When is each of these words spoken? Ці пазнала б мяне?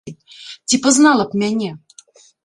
Ці 0.69 0.79
пазнала 0.85 1.23
б 1.33 1.39
мяне? 1.41 1.69